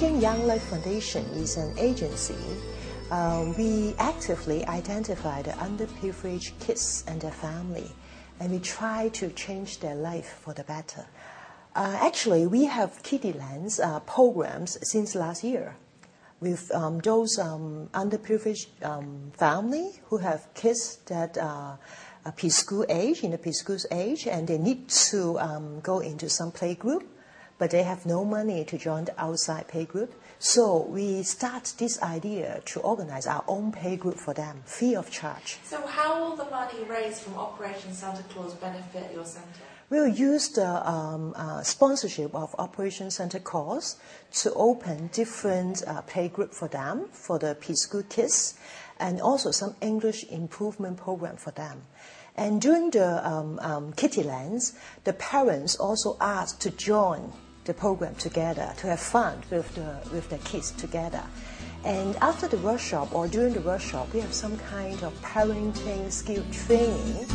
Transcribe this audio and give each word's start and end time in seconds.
Young 0.00 0.46
Life 0.46 0.62
Foundation 0.62 1.26
is 1.34 1.58
an 1.58 1.78
agency. 1.78 2.34
Uh, 3.10 3.52
we 3.58 3.94
actively 3.98 4.64
identify 4.64 5.42
the 5.42 5.50
underprivileged 5.50 6.58
kids 6.58 7.04
and 7.06 7.20
their 7.20 7.30
family, 7.30 7.90
and 8.40 8.50
we 8.50 8.60
try 8.60 9.10
to 9.10 9.28
change 9.32 9.80
their 9.80 9.94
life 9.94 10.40
for 10.42 10.54
the 10.54 10.64
better. 10.64 11.04
Uh, 11.76 11.98
actually, 12.00 12.46
we 12.46 12.64
have 12.64 13.02
Kiddielands 13.02 13.78
uh, 13.78 14.00
programs 14.00 14.78
since 14.90 15.14
last 15.14 15.44
year 15.44 15.76
with 16.40 16.74
um, 16.74 17.00
those 17.00 17.38
um, 17.38 17.90
underprivileged 17.92 18.68
um, 18.82 19.30
family 19.36 20.00
who 20.08 20.16
have 20.16 20.48
kids 20.54 20.96
that 21.06 21.36
are 21.36 21.78
preschool 22.38 22.86
age, 22.88 23.22
in 23.22 23.32
the 23.32 23.38
preschool 23.38 23.84
age, 23.90 24.26
and 24.26 24.48
they 24.48 24.56
need 24.56 24.88
to 24.88 25.38
um, 25.40 25.80
go 25.80 26.00
into 26.00 26.30
some 26.30 26.50
play 26.50 26.74
group, 26.74 27.06
but 27.60 27.70
they 27.70 27.82
have 27.82 28.06
no 28.06 28.24
money 28.24 28.64
to 28.64 28.78
join 28.78 29.04
the 29.04 29.20
outside 29.20 29.68
pay 29.68 29.84
group. 29.84 30.14
So 30.38 30.86
we 30.88 31.22
start 31.22 31.74
this 31.76 32.02
idea 32.02 32.62
to 32.64 32.80
organize 32.80 33.26
our 33.26 33.44
own 33.46 33.70
pay 33.70 33.96
group 33.96 34.16
for 34.16 34.32
them, 34.32 34.62
free 34.64 34.96
of 34.96 35.10
charge. 35.10 35.58
So 35.62 35.86
how 35.86 36.18
will 36.18 36.36
the 36.36 36.50
money 36.50 36.82
raised 36.88 37.20
from 37.20 37.34
Operation 37.34 37.92
Santa 37.92 38.22
Claus 38.32 38.54
benefit 38.54 39.12
your 39.12 39.26
centre? 39.26 39.68
We'll 39.90 40.08
use 40.08 40.48
the 40.48 40.88
um, 40.88 41.34
uh, 41.36 41.62
sponsorship 41.62 42.34
of 42.34 42.54
Operation 42.58 43.10
Santa 43.10 43.40
Claus 43.40 43.96
to 44.40 44.54
open 44.54 45.10
different 45.12 45.82
uh, 45.86 46.00
play 46.02 46.28
group 46.28 46.54
for 46.54 46.68
them, 46.68 47.08
for 47.12 47.38
the 47.38 47.56
preschool 47.60 48.08
kids, 48.08 48.54
and 48.98 49.20
also 49.20 49.50
some 49.50 49.74
English 49.82 50.24
improvement 50.30 50.96
program 50.96 51.36
for 51.36 51.50
them. 51.50 51.82
And 52.36 52.62
during 52.62 52.90
the 52.90 53.28
um, 53.28 53.58
um, 53.60 53.92
the 53.92 55.12
parents 55.12 55.76
also 55.76 56.16
asked 56.20 56.60
to 56.62 56.70
join 56.70 57.32
the 57.64 57.74
program 57.74 58.14
together, 58.14 58.72
to 58.78 58.86
have 58.86 59.00
fun 59.00 59.42
with 59.50 59.74
the, 59.74 59.98
with 60.12 60.28
the 60.30 60.38
kids 60.38 60.70
together. 60.72 61.22
And 61.84 62.16
after 62.16 62.46
the 62.48 62.58
workshop 62.58 63.14
or 63.14 63.26
during 63.28 63.54
the 63.54 63.60
workshop, 63.60 64.12
we 64.12 64.20
have 64.20 64.34
some 64.34 64.56
kind 64.58 65.02
of 65.02 65.14
parenting 65.22 66.10
skill 66.10 66.44
training. 66.52 67.26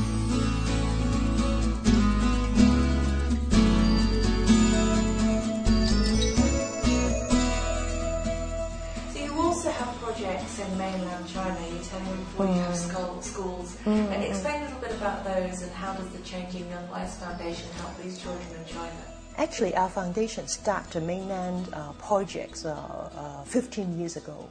So 9.14 9.19
you 9.19 9.33
also 9.42 9.71
have 9.71 9.95
projects 9.95 10.59
in 10.59 10.77
mainland 10.77 11.27
China. 11.27 11.59
You 11.67 11.80
tell 11.83 11.99
me 12.02 12.17
before 12.17 12.45
you 12.45 12.53
have 12.53 12.71
mm. 12.71 12.75
school, 12.75 13.21
schools. 13.21 13.77
Mm, 13.86 14.11
and 14.11 14.23
mm. 14.23 14.30
explain 14.30 14.61
a 14.61 14.66
little 14.66 14.80
bit 14.80 14.92
about 14.92 15.23
those 15.23 15.64
and 15.64 15.71
how 15.71 15.94
does 15.94 16.09
the 16.09 16.19
Changing 16.19 16.69
Young 16.69 16.89
Lives 16.92 17.16
Foundation 17.16 17.69
help 17.77 17.97
these 17.97 18.21
children 18.21 18.47
in 18.59 18.66
China? 18.71 19.14
Actually, 19.38 19.75
our 19.75 19.89
foundation 19.89 20.47
started 20.47 21.03
mainland 21.03 21.67
uh, 21.73 21.91
projects 21.94 22.64
uh, 22.64 22.72
uh, 22.72 23.44
15 23.44 24.00
years 24.00 24.16
ago. 24.16 24.47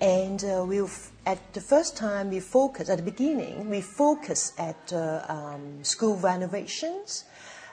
And 0.00 0.44
uh, 0.44 0.64
we 0.66 0.80
at 1.26 1.52
the 1.52 1.60
first 1.60 1.96
time 1.96 2.30
we 2.30 2.38
focused, 2.38 2.90
at 2.90 2.98
the 2.98 3.02
beginning, 3.02 3.68
we 3.68 3.80
focused 3.80 4.58
at 4.58 4.92
uh, 4.92 5.24
um, 5.28 5.82
school 5.82 6.16
renovations. 6.16 7.24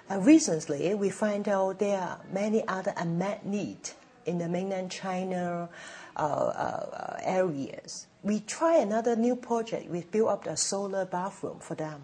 Recently, 0.09 0.93
we 0.95 1.09
find 1.09 1.47
out 1.47 1.79
there 1.79 2.01
are 2.01 2.19
many 2.33 2.67
other 2.67 2.93
unmet 2.97 3.45
needs 3.45 3.93
in 4.25 4.39
the 4.39 4.49
mainland 4.49 4.91
China 4.91 5.69
areas. 7.23 8.07
We 8.23 8.39
try 8.41 8.77
another 8.77 9.15
new 9.15 9.35
project. 9.35 9.89
We 9.89 10.01
built 10.01 10.29
up 10.29 10.47
a 10.47 10.57
solar 10.57 11.05
bathroom 11.05 11.59
for 11.59 11.75
them 11.75 12.01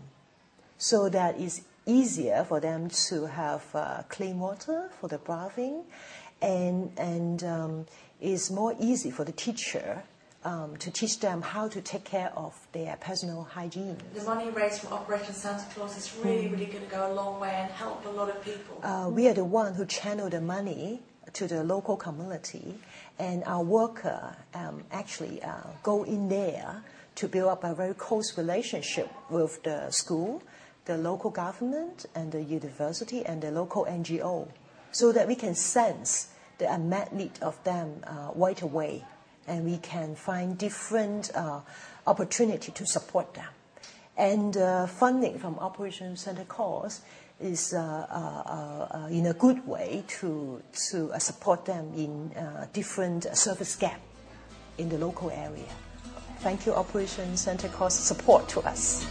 so 0.78 1.10
that 1.10 1.40
it's 1.40 1.62
easier 1.86 2.46
for 2.48 2.60
them 2.60 2.90
to 3.10 3.26
have 3.26 3.64
uh, 3.74 4.04
clean 4.10 4.40
water 4.40 4.90
for 5.00 5.08
the 5.08 5.18
bathing, 5.18 5.84
and 6.42 6.92
and 6.98 7.44
um, 7.44 7.86
it's 8.22 8.52
more 8.52 8.76
easy 8.80 9.10
for 9.10 9.24
the 9.24 9.32
teacher 9.32 10.04
um, 10.44 10.78
to 10.78 10.92
teach 10.92 11.20
them 11.20 11.42
how 11.42 11.68
to 11.68 11.82
take 11.82 12.04
care 12.06 12.32
of 12.36 12.54
their 12.72 12.96
personal 12.98 13.44
hygiene. 13.44 13.98
The 14.14 14.24
money 14.24 14.50
raised 14.50 14.82
from 14.82 14.94
Operation 14.94 15.34
Santa 15.34 15.66
Claus 15.74 15.98
is 15.98 16.14
really, 16.24 16.48
really 16.48 16.66
going 16.66 16.84
to 16.84 16.92
go 16.92 17.12
a 17.12 17.14
long 17.14 17.40
way 17.40 17.54
and 17.54 17.72
help 17.72 18.06
a 18.06 18.10
lot 18.10 18.30
of 18.30 18.44
people. 18.44 18.80
Uh, 18.84 19.10
we 19.10 19.28
are 19.28 19.34
the 19.34 19.46
one 19.46 19.74
who 19.74 19.86
channel 19.86 20.30
the 20.30 20.42
money 20.42 21.02
to 21.34 21.48
the 21.48 21.64
local 21.64 21.98
community, 21.98 22.76
and 23.20 23.44
our 23.46 23.64
worker 23.64 24.36
um, 24.54 24.84
actually 24.92 25.42
uh, 25.44 25.54
go 25.84 26.04
in 26.04 26.30
there 26.30 26.84
to 27.16 27.28
build 27.28 27.50
up 27.50 27.64
a 27.64 27.74
very 27.74 27.94
close 27.96 28.38
relationship 28.38 29.10
with 29.30 29.62
the 29.64 29.90
school 29.90 30.42
the 30.88 30.98
local 30.98 31.30
government 31.30 32.06
and 32.16 32.32
the 32.32 32.42
university 32.42 33.26
and 33.26 33.42
the 33.42 33.52
local 33.52 33.86
NGO 33.86 34.48
so 34.92 35.12
that 35.12 35.28
we 35.28 35.36
can 35.36 35.54
sense 35.54 36.30
the 36.58 36.74
unmet 36.74 37.14
need 37.14 37.38
of 37.42 37.62
them 37.64 38.02
uh, 38.08 38.32
right 38.34 38.62
away 38.62 39.04
and 39.48 39.66
we 39.66 39.78
can 39.78 40.16
find 40.16 40.58
different 40.58 41.30
uh, 41.36 41.60
opportunity 42.08 42.72
to 42.72 42.86
support 42.86 43.34
them. 43.34 43.48
And 44.18 44.58
uh, 44.58 44.88
funding 44.88 45.38
from 45.38 45.60
Operation 45.60 46.18
Santa 46.18 46.46
Claus 46.46 47.02
is 47.40 47.74
uh, 47.74 47.80
uh, 47.80 48.98
uh, 48.98 49.08
in 49.08 49.28
a 49.28 49.34
good 49.34 49.66
way 49.68 50.04
to, 50.08 50.62
to 50.90 51.12
support 51.20 51.66
them 51.66 51.94
in 51.96 52.32
different 52.74 53.26
service 53.38 53.76
gap 53.76 54.02
in 54.78 54.90
the 54.90 54.98
local 54.98 55.30
area. 55.30 55.70
Thank 56.40 56.66
you, 56.66 56.74
Operation 56.74 57.38
Santa 57.38 57.68
Claus, 57.68 57.94
support 57.98 58.48
to 58.50 58.62
us. 58.62 59.06